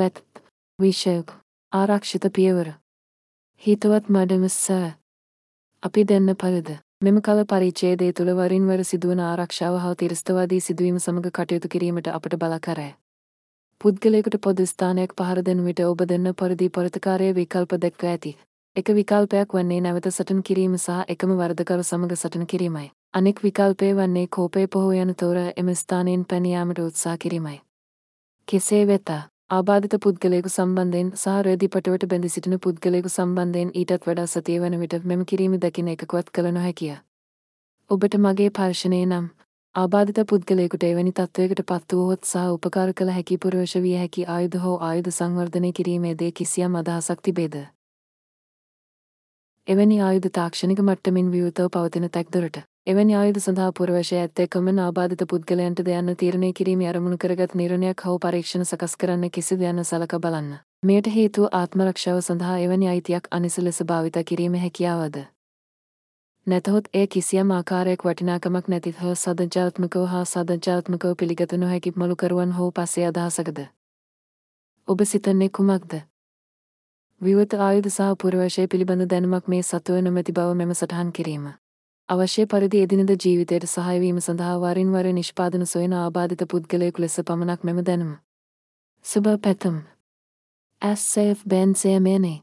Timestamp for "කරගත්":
57.16-57.56